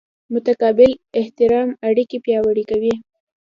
[0.33, 2.93] متقابل احترام اړیکې پیاوړې کوي.